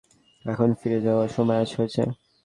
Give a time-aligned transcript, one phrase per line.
[0.45, 2.01] এখন ফিরে যাওয়ার সময় হয়েছে।